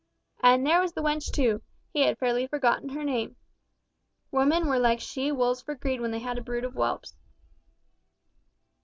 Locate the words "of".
6.63-6.73